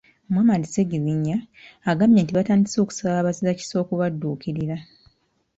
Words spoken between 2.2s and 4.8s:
nti batandise okusaba abazirakisa okubadduukirira.